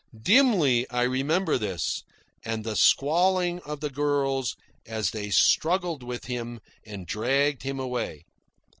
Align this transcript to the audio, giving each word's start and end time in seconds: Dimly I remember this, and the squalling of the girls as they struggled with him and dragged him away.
Dimly 0.23 0.89
I 0.89 1.03
remember 1.03 1.59
this, 1.59 2.03
and 2.43 2.63
the 2.63 2.75
squalling 2.75 3.59
of 3.59 3.81
the 3.81 3.91
girls 3.91 4.55
as 4.87 5.11
they 5.11 5.29
struggled 5.29 6.01
with 6.01 6.25
him 6.25 6.59
and 6.83 7.05
dragged 7.05 7.61
him 7.61 7.79
away. 7.79 8.23